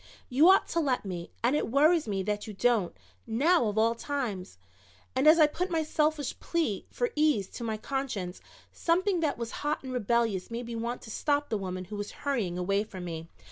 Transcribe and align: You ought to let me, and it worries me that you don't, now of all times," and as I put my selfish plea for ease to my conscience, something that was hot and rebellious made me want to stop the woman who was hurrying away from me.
You 0.29 0.49
ought 0.49 0.67
to 0.69 0.79
let 0.79 1.05
me, 1.05 1.29
and 1.43 1.55
it 1.55 1.69
worries 1.69 2.07
me 2.07 2.23
that 2.23 2.47
you 2.47 2.55
don't, 2.55 2.95
now 3.27 3.67
of 3.67 3.77
all 3.77 3.93
times," 3.93 4.57
and 5.15 5.27
as 5.27 5.37
I 5.39 5.45
put 5.45 5.69
my 5.69 5.83
selfish 5.83 6.39
plea 6.39 6.87
for 6.89 7.11
ease 7.15 7.47
to 7.49 7.63
my 7.63 7.77
conscience, 7.77 8.41
something 8.71 9.19
that 9.19 9.37
was 9.37 9.51
hot 9.61 9.83
and 9.83 9.93
rebellious 9.93 10.49
made 10.49 10.65
me 10.65 10.75
want 10.75 11.03
to 11.03 11.11
stop 11.11 11.49
the 11.49 11.55
woman 11.59 11.85
who 11.85 11.97
was 11.97 12.09
hurrying 12.23 12.57
away 12.57 12.83
from 12.83 13.05
me. 13.05 13.27